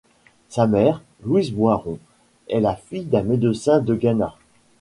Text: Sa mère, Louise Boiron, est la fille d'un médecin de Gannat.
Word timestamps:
Sa 0.49 0.65
mère, 0.65 1.03
Louise 1.23 1.51
Boiron, 1.53 1.99
est 2.49 2.59
la 2.59 2.75
fille 2.75 3.05
d'un 3.05 3.21
médecin 3.21 3.81
de 3.81 3.93
Gannat. 3.93 4.35